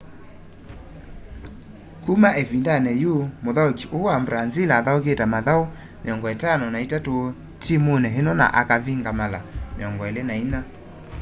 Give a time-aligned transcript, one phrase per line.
[2.03, 3.13] kuma ivinda yu
[3.43, 9.39] muthauki uu wa brazil athaukite mathauni 53 timuni ino na akavinga mala
[9.79, 10.59] 24